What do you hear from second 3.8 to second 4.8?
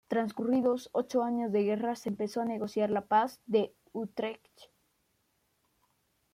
Utrecht.